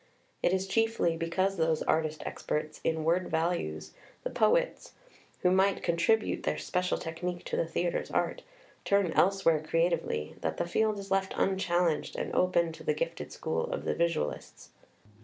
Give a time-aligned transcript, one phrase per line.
[0.41, 3.93] It is chiefly because those artist experts in word values,
[4.23, 4.93] the poets,
[5.43, 8.41] who might contribute their special technique to the theatre's art,
[8.83, 13.65] turn elsewhere creatively, that the field is left unchallenged and open to the gifted school
[13.71, 14.69] of the visualists.